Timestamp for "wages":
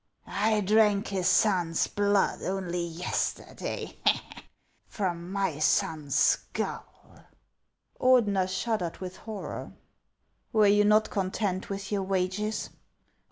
12.01-12.71